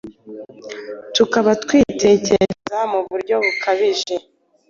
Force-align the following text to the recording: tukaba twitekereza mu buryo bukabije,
tukaba 1.15 1.51
twitekereza 1.63 2.77
mu 2.91 2.99
buryo 3.09 3.35
bukabije, 3.43 4.15